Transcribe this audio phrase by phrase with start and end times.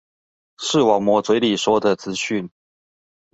[0.57, 2.49] 視網膜嘴裡說的資訊